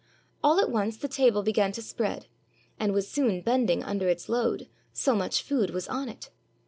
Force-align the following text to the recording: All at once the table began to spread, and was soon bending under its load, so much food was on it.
All 0.43 0.59
at 0.59 0.71
once 0.71 0.97
the 0.97 1.07
table 1.07 1.43
began 1.43 1.71
to 1.73 1.81
spread, 1.83 2.25
and 2.79 2.91
was 2.91 3.07
soon 3.07 3.41
bending 3.41 3.83
under 3.83 4.09
its 4.09 4.27
load, 4.29 4.67
so 4.91 5.13
much 5.15 5.43
food 5.43 5.69
was 5.69 5.87
on 5.87 6.09
it. 6.09 6.31